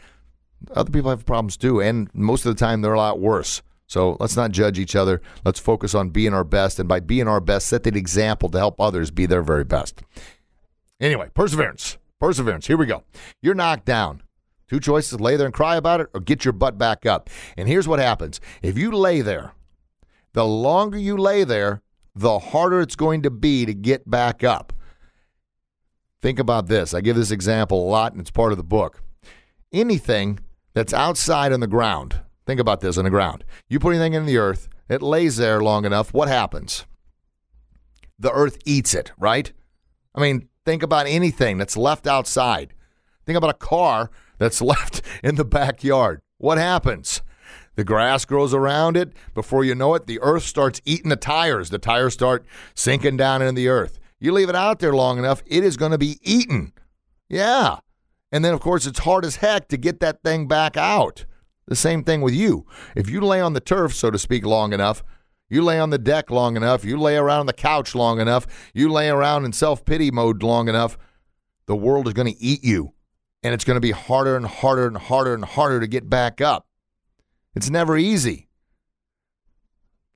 [0.73, 3.62] Other people have problems too, and most of the time they're a lot worse.
[3.87, 5.23] So let's not judge each other.
[5.45, 8.59] Let's focus on being our best, and by being our best, set the example to
[8.59, 10.03] help others be their very best.
[11.01, 11.99] Anyway, perseverance.
[12.19, 12.66] Perseverance.
[12.66, 13.05] Here we go.
[13.42, 14.23] You're knocked down.
[14.69, 17.31] Two choices lay there and cry about it or get your butt back up.
[17.57, 19.53] And here's what happens if you lay there,
[20.33, 21.83] the longer you lay there,
[22.14, 24.73] the harder it's going to be to get back up.
[26.21, 26.95] Think about this.
[26.95, 29.03] I give this example a lot, and it's part of the book.
[29.73, 30.40] Anything
[30.77, 33.45] that's outside on the ground, think about this on the ground.
[33.67, 36.85] You put anything in the earth, it lays there long enough, what happens?
[38.19, 39.51] The earth eats it, right?
[40.15, 42.75] I mean, think about anything that's left outside.
[43.25, 46.21] Think about a car that's left in the backyard.
[46.37, 47.23] What happens?
[47.77, 49.15] The grass grows around it.
[49.33, 51.71] Before you know it, the earth starts eating the tires.
[51.71, 53.99] The tires start sinking down into the earth.
[54.21, 56.75] You leave it out there long enough, it is going to be eaten.
[57.31, 57.79] Yeah.
[58.33, 61.25] And then, of course, it's hard as heck to get that thing back out.
[61.67, 62.67] The same thing with you.
[62.95, 65.03] If you lay on the turf, so to speak, long enough,
[65.49, 68.47] you lay on the deck long enough, you lay around on the couch long enough,
[68.75, 70.99] you lay around in self pity mode long enough,
[71.67, 72.93] the world is going to eat you
[73.43, 76.41] and it's going to be harder and harder and harder and harder to get back
[76.41, 76.67] up.
[77.55, 78.49] It's never easy.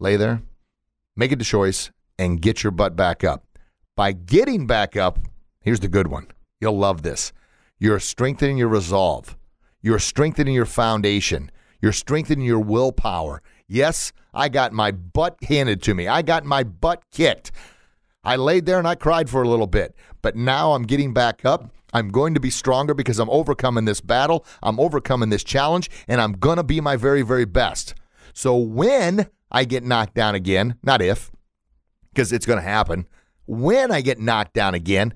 [0.01, 0.42] Lay there,
[1.16, 3.44] make a choice, and get your butt back up.
[3.96, 5.18] By getting back up,
[5.61, 6.29] here's the good one.
[6.61, 7.33] You'll love this.
[7.80, 9.36] You're strengthening your resolve.
[9.82, 11.50] You're strengthening your foundation.
[11.82, 13.42] You're strengthening your willpower.
[13.66, 16.06] Yes, I got my butt handed to me.
[16.06, 17.50] I got my butt kicked.
[18.22, 21.44] I laid there and I cried for a little bit, but now I'm getting back
[21.44, 24.44] up I'm going to be stronger because I'm overcoming this battle.
[24.62, 27.94] I'm overcoming this challenge, and I'm going to be my very, very best.
[28.32, 31.30] So when I get knocked down again, not if,
[32.12, 33.06] because it's going to happen,
[33.46, 35.14] when I get knocked down again,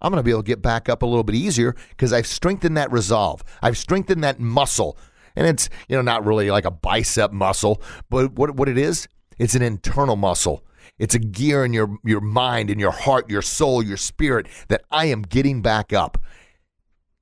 [0.00, 2.26] I'm going to be able to get back up a little bit easier because I've
[2.26, 3.42] strengthened that resolve.
[3.62, 4.98] I've strengthened that muscle.
[5.36, 9.08] And it's, you know, not really like a bicep muscle, but what, what it is,
[9.38, 10.64] it's an internal muscle.
[10.98, 14.82] It's a gear in your, your mind, in your heart, your soul, your spirit that
[14.90, 16.18] I am getting back up.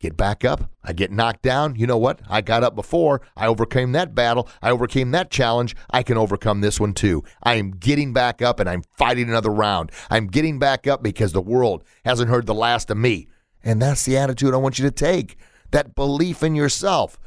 [0.07, 0.71] Get back up.
[0.85, 1.75] I get knocked down.
[1.75, 2.21] You know what?
[2.29, 3.23] I got up before.
[3.37, 4.49] I overcame that battle.
[4.63, 5.75] I overcame that challenge.
[5.91, 7.25] I can overcome this one too.
[7.43, 9.91] I am getting back up and I'm fighting another round.
[10.09, 13.27] I'm getting back up because the world hasn't heard the last of me.
[13.65, 15.39] And that's the attitude I want you to take
[15.73, 17.19] that belief in yourself.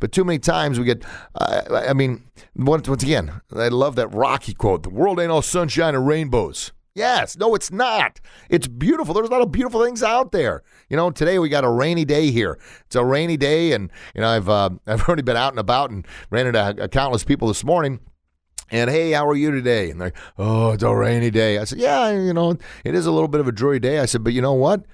[0.00, 2.24] But too many times we get, uh, I mean,
[2.56, 6.72] once, once again, I love that Rocky quote the world ain't all sunshine and rainbows.
[6.94, 8.20] Yes, no, it's not.
[8.50, 9.14] It's beautiful.
[9.14, 10.62] There's a lot of beautiful things out there.
[10.90, 12.58] You know, today we got a rainy day here.
[12.84, 15.90] It's a rainy day, and you know, I've uh, I've already been out and about
[15.90, 18.00] and ran into countless people this morning.
[18.70, 19.90] And hey, how are you today?
[19.90, 21.58] And they're, oh, it's a rainy day.
[21.58, 23.98] I said, yeah, you know, it is a little bit of a dreary day.
[23.98, 24.86] I said, but you know what?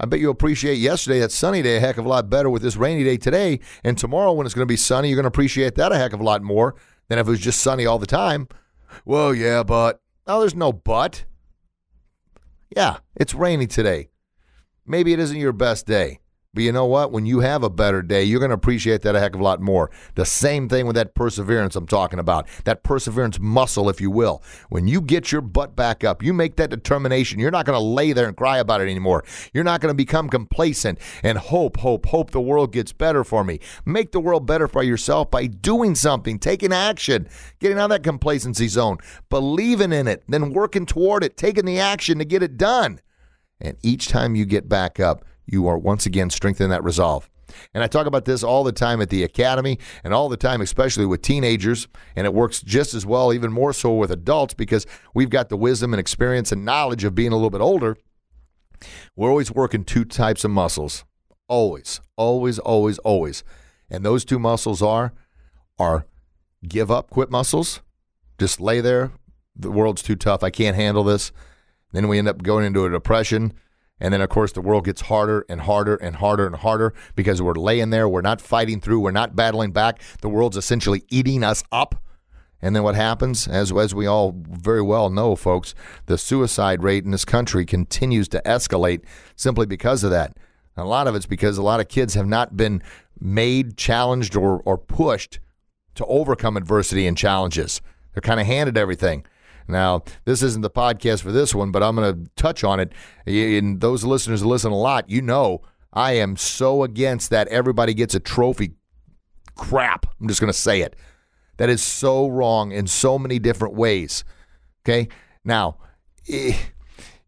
[0.00, 2.62] I bet you appreciate yesterday, that sunny day, a heck of a lot better with
[2.62, 3.60] this rainy day today.
[3.84, 6.12] And tomorrow, when it's going to be sunny, you're going to appreciate that a heck
[6.12, 6.74] of a lot more
[7.08, 8.48] than if it was just sunny all the time.
[9.04, 10.00] Well, yeah, but.
[10.26, 11.24] No, there's no but.
[12.74, 14.10] Yeah, it's rainy today.
[14.86, 16.19] Maybe it isn't your best day.
[16.52, 17.12] But you know what?
[17.12, 19.44] When you have a better day, you're going to appreciate that a heck of a
[19.44, 19.88] lot more.
[20.16, 24.42] The same thing with that perseverance I'm talking about, that perseverance muscle, if you will.
[24.68, 27.38] When you get your butt back up, you make that determination.
[27.38, 29.24] You're not going to lay there and cry about it anymore.
[29.54, 33.44] You're not going to become complacent and hope, hope, hope the world gets better for
[33.44, 33.60] me.
[33.86, 37.28] Make the world better for yourself by doing something, taking action,
[37.60, 41.78] getting out of that complacency zone, believing in it, then working toward it, taking the
[41.78, 43.00] action to get it done.
[43.60, 47.28] And each time you get back up, you are once again strengthening that resolve.
[47.74, 50.60] And I talk about this all the time at the academy and all the time,
[50.60, 51.88] especially with teenagers.
[52.14, 55.56] And it works just as well, even more so with adults, because we've got the
[55.56, 57.96] wisdom and experience and knowledge of being a little bit older.
[59.16, 61.04] We're always working two types of muscles.
[61.48, 63.42] Always, always, always, always.
[63.90, 65.12] And those two muscles are
[65.78, 66.06] are
[66.68, 67.80] give up, quit muscles,
[68.38, 69.10] just lay there.
[69.56, 70.42] The world's too tough.
[70.42, 71.32] I can't handle this.
[71.92, 73.52] Then we end up going into a depression.
[74.00, 77.42] And then, of course, the world gets harder and harder and harder and harder because
[77.42, 78.08] we're laying there.
[78.08, 79.00] We're not fighting through.
[79.00, 80.02] We're not battling back.
[80.22, 82.02] The world's essentially eating us up.
[82.62, 85.74] And then what happens, as, as we all very well know, folks,
[86.06, 89.02] the suicide rate in this country continues to escalate
[89.34, 90.36] simply because of that.
[90.76, 92.82] And a lot of it's because a lot of kids have not been
[93.18, 95.40] made, challenged, or, or pushed
[95.94, 97.80] to overcome adversity and challenges.
[98.12, 99.24] They're kind of handed everything.
[99.70, 102.92] Now, this isn't the podcast for this one, but I'm going to touch on it.
[103.26, 107.94] And those listeners who listen a lot, you know, I am so against that everybody
[107.94, 108.72] gets a trophy
[109.56, 110.06] crap.
[110.20, 110.96] I'm just going to say it.
[111.56, 114.24] That is so wrong in so many different ways.
[114.82, 115.08] Okay?
[115.44, 115.78] Now,
[116.28, 116.56] eh,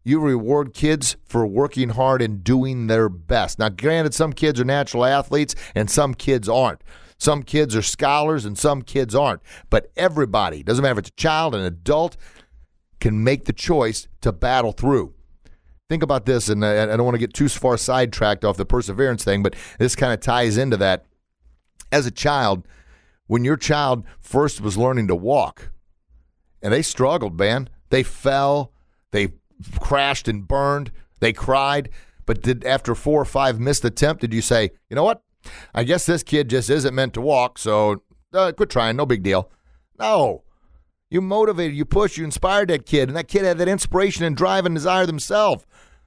[0.03, 3.59] you reward kids for working hard and doing their best.
[3.59, 6.81] Now, granted, some kids are natural athletes and some kids aren't.
[7.23, 9.41] Some kids are scholars and some kids aren't.
[9.69, 12.17] But everybody, doesn't matter if it's a child, an adult,
[12.99, 15.13] can make the choice to battle through.
[15.87, 19.23] Think about this, and I don't want to get too far sidetracked off the perseverance
[19.23, 21.05] thing, but this kind of ties into that.
[21.93, 22.67] As a child,
[23.27, 25.71] when your child first was learning to walk,
[26.61, 28.73] and they struggled, man, they fell,
[29.11, 29.29] they
[29.79, 31.89] crashed and burned, they cried,
[32.25, 35.21] but did after four or five missed attempts, did you say, you know what?
[35.73, 38.03] I guess this kid just isn't meant to walk, so
[38.33, 38.95] uh, quit trying.
[38.95, 39.49] No big deal.
[39.99, 40.43] No.
[41.09, 44.35] You motivated, you pushed, you inspired that kid, and that kid had that inspiration and
[44.35, 45.65] drive and desire themselves.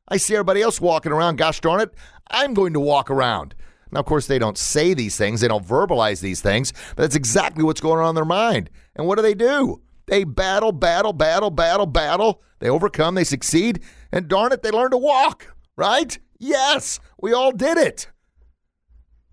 [0.08, 1.36] I see everybody else walking around.
[1.36, 1.94] Gosh darn it,
[2.30, 3.54] I'm going to walk around.
[3.92, 7.14] Now, of course, they don't say these things, they don't verbalize these things, but that's
[7.14, 8.68] exactly what's going on in their mind.
[8.96, 9.80] And what do they do?
[10.06, 12.42] They battle, battle, battle, battle, battle.
[12.58, 16.18] They overcome, they succeed, and darn it, they learn to walk, right?
[16.38, 18.08] Yes, we all did it.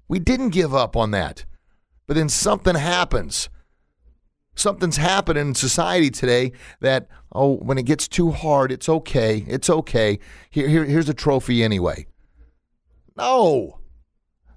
[0.07, 1.45] We didn't give up on that.
[2.05, 3.49] But then something happens.
[4.55, 9.43] Something's happened in society today that, oh, when it gets too hard, it's okay.
[9.47, 10.19] It's okay.
[10.49, 12.05] Here, here, here's a trophy anyway.
[13.17, 13.79] No.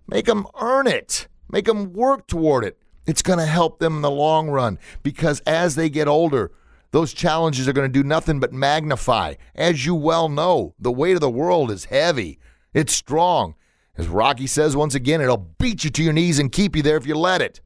[0.06, 2.78] Make them earn it, make them work toward it.
[3.06, 6.52] It's going to help them in the long run because as they get older,
[6.90, 9.34] those challenges are going to do nothing but magnify.
[9.54, 12.38] As you well know, the weight of the world is heavy,
[12.72, 13.54] it's strong.
[13.96, 16.96] As Rocky says once again, it'll beat you to your knees and keep you there
[16.96, 17.60] if you let it.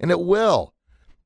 [0.00, 0.74] And it will.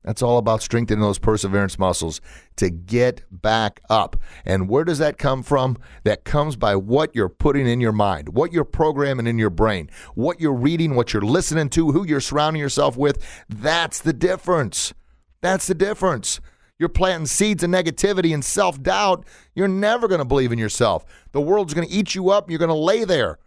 [0.03, 2.19] That's all about strengthening those perseverance muscles
[2.57, 4.17] to get back up.
[4.43, 5.77] And where does that come from?
[6.03, 9.89] That comes by what you're putting in your mind, what you're programming in your brain,
[10.13, 13.23] what you're reading, what you're listening to, who you're surrounding yourself with.
[13.47, 14.93] That's the difference.
[15.41, 16.41] That's the difference.
[16.77, 19.25] You're planting seeds of negativity and self doubt.
[19.55, 21.05] You're never going to believe in yourself.
[21.31, 22.49] The world's going to eat you up.
[22.49, 23.39] You're going to lay there.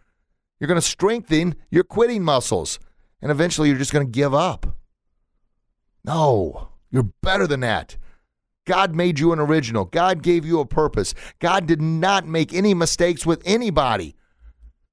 [0.59, 2.79] You're going to strengthen your quitting muscles.
[3.21, 4.77] And eventually you're just going to give up.
[6.03, 7.97] No, you're better than that.
[8.65, 9.85] God made you an original.
[9.85, 11.13] God gave you a purpose.
[11.39, 14.15] God did not make any mistakes with anybody.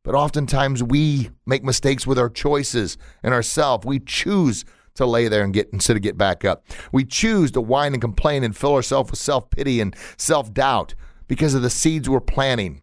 [0.04, 3.86] But oftentimes we make mistakes with our choices and ourselves.
[3.86, 6.64] We choose to lay there and get instead of get back up.
[6.92, 10.94] We choose to whine and complain and fill ourselves with self-pity and self-doubt
[11.26, 12.80] because of the seeds we're planting.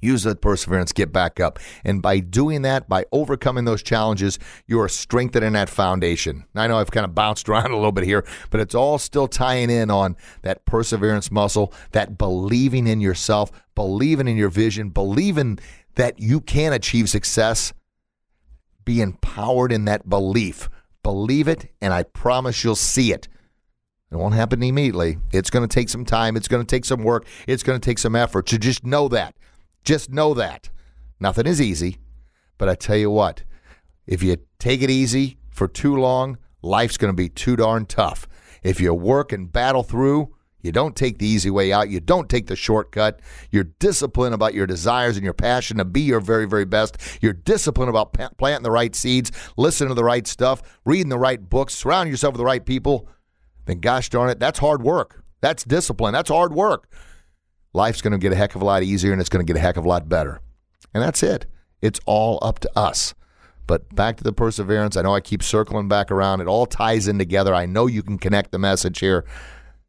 [0.00, 1.58] Use that perseverance, get back up.
[1.84, 6.44] And by doing that, by overcoming those challenges, you are strengthening that foundation.
[6.54, 9.28] I know I've kind of bounced around a little bit here, but it's all still
[9.28, 15.58] tying in on that perseverance muscle, that believing in yourself, believing in your vision, believing
[15.96, 17.72] that you can achieve success.
[18.84, 20.68] Be empowered in that belief.
[21.02, 23.28] Believe it, and I promise you'll see it.
[24.10, 25.18] It won't happen immediately.
[25.32, 26.36] It's going to take some time.
[26.36, 27.26] It's going to take some work.
[27.46, 28.48] It's going to take some effort.
[28.48, 29.34] So just know that.
[29.84, 30.70] Just know that.
[31.18, 31.98] Nothing is easy,
[32.58, 33.42] but I tell you what,
[34.06, 38.26] if you take it easy for too long, life's going to be too darn tough.
[38.62, 41.88] If you work and battle through, you don't take the easy way out.
[41.88, 43.20] You don't take the shortcut.
[43.50, 46.98] You're disciplined about your desires and your passion to be your very, very best.
[47.22, 51.48] You're disciplined about planting the right seeds, listening to the right stuff, reading the right
[51.48, 53.08] books, surrounding yourself with the right people.
[53.64, 55.24] Then, gosh darn it, that's hard work.
[55.40, 56.12] That's discipline.
[56.12, 56.90] That's hard work
[57.72, 59.58] life's going to get a heck of a lot easier and it's going to get
[59.58, 60.40] a heck of a lot better.
[60.94, 61.46] And that's it.
[61.80, 63.14] It's all up to us.
[63.66, 64.96] But back to the perseverance.
[64.96, 66.40] I know I keep circling back around.
[66.40, 67.54] It all ties in together.
[67.54, 69.24] I know you can connect the message here.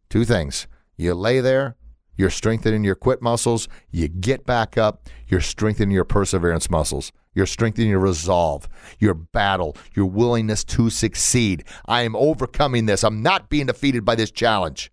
[0.10, 0.68] Two things.
[0.98, 1.76] You lay there,
[2.16, 3.68] you're strengthening your quit muscles.
[3.90, 7.12] You get back up, you're strengthening your perseverance muscles.
[7.34, 8.68] You're strengthening your resolve,
[9.00, 11.64] your battle, your willingness to succeed.
[11.86, 13.04] I am overcoming this.
[13.04, 14.92] I'm not being defeated by this challenge.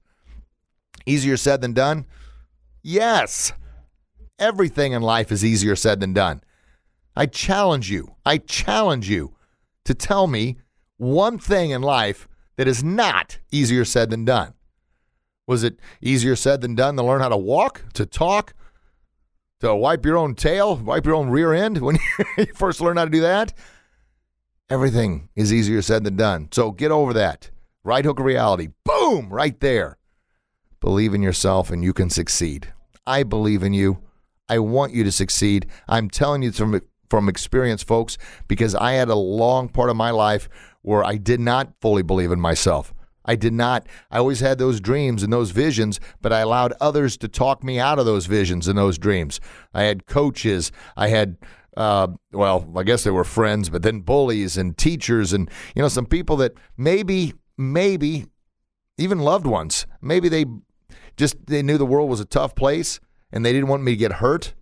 [1.05, 2.07] Easier said than done?
[2.89, 3.53] Yes.
[4.39, 6.41] Everything in life is easier said than done.
[7.15, 9.35] I challenge you, I challenge you
[9.85, 10.57] to tell me
[10.97, 14.55] one thing in life that is not easier said than done.
[15.47, 18.55] Was it easier said than done to learn how to walk, to talk,
[19.61, 21.99] to wipe your own tail, wipe your own rear end when
[22.39, 23.53] you first learn how to do that?
[24.71, 26.49] Everything is easier said than done.
[26.53, 27.51] So get over that.
[27.85, 28.69] Right hook of reality.
[28.87, 29.99] Boom, right there.
[30.81, 32.73] Believe in yourself and you can succeed.
[33.09, 33.99] I believe in you.
[34.49, 35.67] I want you to succeed.
[35.89, 36.81] I'm telling you from
[37.11, 40.49] from experience, folks, because I had a long part of my life
[40.83, 42.93] where I did not fully believe in myself.
[43.25, 43.87] I did not.
[44.11, 47.79] I always had those dreams and those visions, but I allowed others to talk me
[47.79, 49.41] out of those visions and those dreams.
[49.75, 50.73] I had coaches.
[50.97, 51.37] I had,
[51.77, 55.89] uh, well, I guess they were friends, but then bullies and teachers and, you know,
[55.89, 58.27] some people that maybe, maybe
[58.97, 60.47] even loved ones, maybe they
[61.19, 63.01] just, they knew the world was a tough place
[63.31, 64.55] and they didn't want me to get hurt.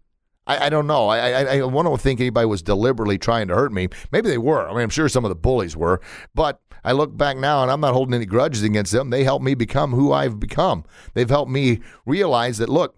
[0.46, 1.09] I, I don't know.
[1.09, 3.88] I, I, I don't think anybody was deliberately trying to hurt me.
[4.11, 4.68] Maybe they were.
[4.68, 6.00] I mean, I'm sure some of the bullies were.
[6.34, 9.11] But I look back now and I'm not holding any grudges against them.
[9.11, 10.84] They helped me become who I've become.
[11.14, 12.96] They've helped me realize that, look,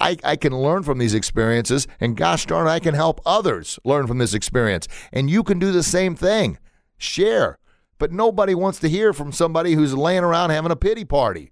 [0.00, 4.06] I, I can learn from these experiences, and gosh darn, I can help others learn
[4.06, 4.86] from this experience.
[5.12, 6.58] And you can do the same thing.
[6.98, 7.58] Share.
[7.98, 11.50] But nobody wants to hear from somebody who's laying around having a pity party.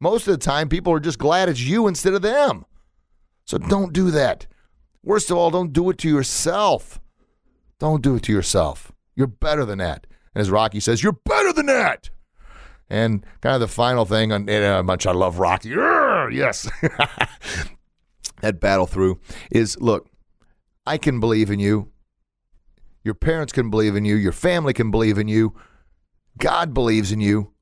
[0.00, 2.66] Most of the time, people are just glad it's you instead of them.
[3.44, 4.46] So don't do that.
[5.02, 7.00] Worst of all, don't do it to yourself.
[7.78, 8.92] Don't do it to yourself.
[9.14, 10.06] You're better than that.
[10.34, 12.10] And as Rocky says, you're better than that.
[12.88, 15.70] And kind of the final thing on how uh, much I love Rocky.
[15.70, 16.68] yes.
[18.40, 19.20] that battle through
[19.50, 20.08] is look,
[20.86, 21.90] I can believe in you.
[23.02, 24.16] Your parents can believe in you.
[24.16, 25.54] Your family can believe in you.
[26.38, 27.52] God believes in you.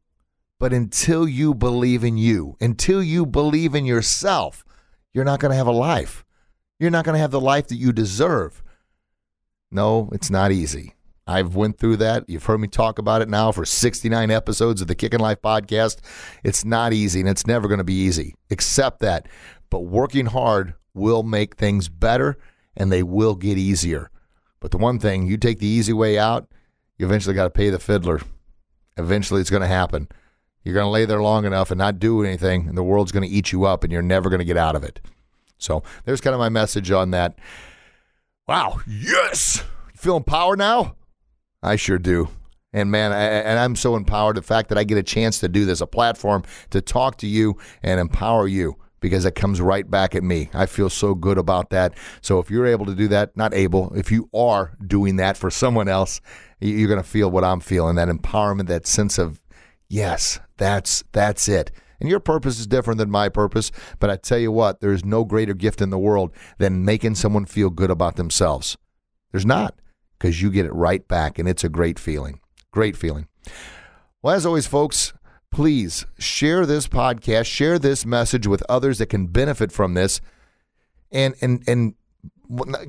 [0.64, 4.64] But until you believe in you, until you believe in yourself,
[5.12, 6.24] you're not going to have a life.
[6.78, 8.62] You're not going to have the life that you deserve.
[9.70, 10.94] No, it's not easy.
[11.26, 12.30] I've went through that.
[12.30, 15.98] You've heard me talk about it now for 69 episodes of the Kickin' Life podcast.
[16.42, 18.34] It's not easy and it's never going to be easy.
[18.50, 19.28] Accept that.
[19.68, 22.38] But working hard will make things better
[22.74, 24.10] and they will get easier.
[24.60, 26.48] But the one thing, you take the easy way out,
[26.96, 28.22] you eventually got to pay the fiddler.
[28.96, 30.08] Eventually it's going to happen.
[30.64, 33.22] You're going to lay there long enough and not do anything, and the world's going
[33.22, 35.00] to eat you up, and you're never going to get out of it.
[35.58, 37.38] So there's kind of my message on that.
[38.48, 39.62] Wow, yes,
[39.94, 40.96] feeling power now.
[41.62, 42.28] I sure do.
[42.72, 44.36] And man, I, and I'm so empowered.
[44.36, 47.26] The fact that I get a chance to do this, a platform to talk to
[47.26, 50.50] you and empower you because it comes right back at me.
[50.52, 51.94] I feel so good about that.
[52.20, 55.50] So if you're able to do that, not able, if you are doing that for
[55.50, 56.20] someone else,
[56.58, 59.40] you're going to feel what I'm feeling that empowerment, that sense of
[59.94, 61.70] Yes, that's that's it.
[62.00, 63.70] And your purpose is different than my purpose,
[64.00, 67.14] but I tell you what, there is no greater gift in the world than making
[67.14, 68.76] someone feel good about themselves.
[69.30, 69.76] There's not,
[70.18, 72.40] because you get it right back, and it's a great feeling.
[72.72, 73.28] Great feeling.
[74.20, 75.12] Well, as always, folks,
[75.52, 80.20] please share this podcast, share this message with others that can benefit from this,
[81.12, 81.94] and and and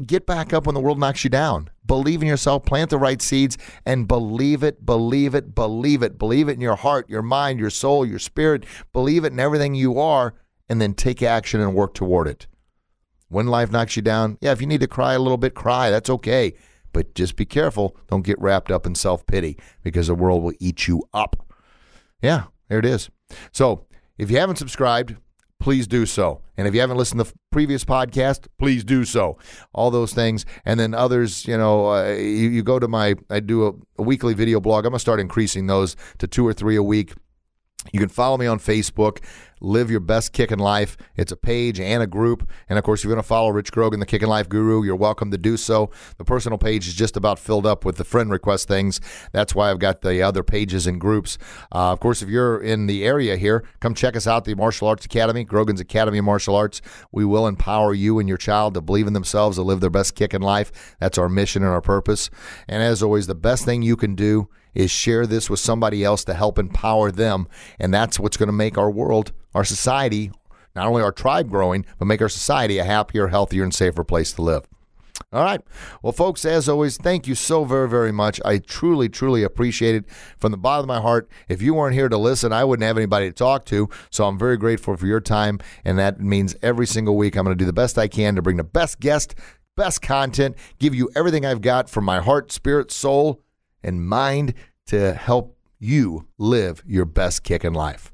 [0.06, 1.70] get back up when the world knocks you down.
[1.86, 6.18] Believe in yourself, plant the right seeds, and believe it, believe it, believe it.
[6.18, 8.66] Believe it in your heart, your mind, your soul, your spirit.
[8.94, 10.36] Believe it in everything you are,
[10.68, 12.48] and then take action and work toward it.
[13.30, 15.90] When life knocks you down, yeah, if you need to cry a little bit, cry.
[15.90, 16.54] That's okay.
[16.94, 17.98] But just be careful.
[18.08, 21.46] Don't get wrapped up in self pity because the world will eat you up.
[22.22, 23.10] Yeah, there it is.
[23.52, 23.86] So
[24.18, 25.16] if you haven't subscribed,
[25.60, 26.42] please do so.
[26.58, 29.38] And if you haven't listened to the previous podcast, please do so.
[29.74, 30.46] All those things.
[30.64, 34.04] And then others, you know, uh, you, you, go to my, I do a, a
[34.04, 34.86] weekly video blog.
[34.86, 37.14] I'm going to start increasing those to two or three a week.
[37.92, 39.24] You can follow me on Facebook,
[39.62, 40.98] Live Your Best Kickin' Life.
[41.16, 42.50] It's a page and a group.
[42.68, 44.96] And of course, if you're going to follow Rich Grogan, the Kickin' Life Guru, you're
[44.96, 45.90] welcome to do so.
[46.18, 49.00] The personal page is just about filled up with the friend request things.
[49.32, 51.38] That's why I've got the other pages and groups.
[51.74, 54.88] Uh, of course, if you're in the area here, come check us out, the Martial
[54.88, 56.82] Arts Academy, Grogan's Academy of Martial Arts.
[57.12, 60.16] We will empower you and your child to believe in themselves, to live their best
[60.16, 60.96] Kickin' Life.
[61.00, 62.30] That's our mission and our purpose.
[62.68, 66.24] And as always, the best thing you can do is share this with somebody else
[66.26, 67.48] to help empower them.
[67.80, 70.32] And that's what's going to make our world our society,
[70.76, 74.34] not only our tribe growing, but make our society a happier, healthier, and safer place
[74.34, 74.68] to live.
[75.32, 75.62] All right.
[76.02, 78.40] Well, folks, as always, thank you so very, very much.
[78.44, 80.06] I truly, truly appreciate it
[80.38, 81.30] from the bottom of my heart.
[81.48, 83.90] If you weren't here to listen, I wouldn't have anybody to talk to.
[84.10, 85.60] So I'm very grateful for your time.
[85.84, 88.42] And that means every single week I'm going to do the best I can to
[88.42, 89.36] bring the best guest,
[89.78, 93.42] best content, give you everything I've got from my heart, spirit, soul,
[93.86, 94.54] and mind
[94.88, 98.12] to help you live your best Kickin' Life.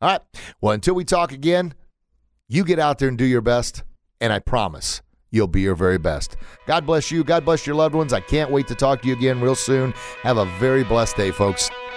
[0.00, 0.20] All right.
[0.60, 1.74] Well, until we talk again,
[2.48, 3.82] you get out there and do your best,
[4.20, 6.36] and I promise you'll be your very best.
[6.66, 7.22] God bless you.
[7.24, 8.12] God bless your loved ones.
[8.12, 9.92] I can't wait to talk to you again real soon.
[10.22, 11.70] Have a very blessed day, folks.